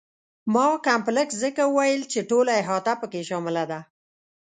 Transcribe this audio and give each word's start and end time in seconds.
ما 0.53 0.65
کمپلکس 0.87 1.35
ځکه 1.43 1.61
وویل 1.67 2.01
چې 2.11 2.19
ټوله 2.29 2.51
احاطه 2.61 2.93
په 3.01 3.05
کې 3.11 3.21
شامله 3.29 3.63
ده. 3.71 3.79